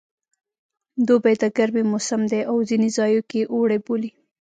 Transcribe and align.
دوبی 1.07 1.35
د 1.41 1.43
ګرمي 1.57 1.83
موسم 1.91 2.21
دی 2.31 2.41
او 2.49 2.55
ځینې 2.69 2.89
ځایو 2.97 3.21
کې 3.29 3.41
اوړی 3.53 3.79
بولي 3.85 4.11